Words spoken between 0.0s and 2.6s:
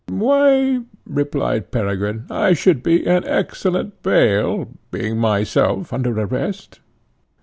"Why," replied Peregrine, "I